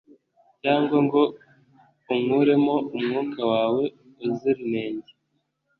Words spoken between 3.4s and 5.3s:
wawe uzira inenge